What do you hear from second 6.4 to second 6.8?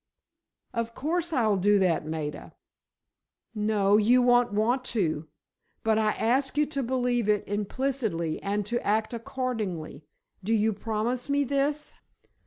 you